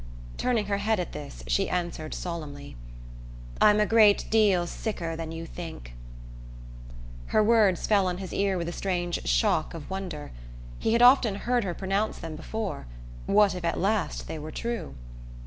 [0.35, 2.75] Turning her head at this, she answered solemnly:
[3.61, 5.93] "I'm a great deal sicker than you think."
[7.27, 10.31] Her words fell on his ear with a strange shock of wonder.
[10.79, 12.87] He had often heard her pronounce them before
[13.27, 14.95] what if at last they were true?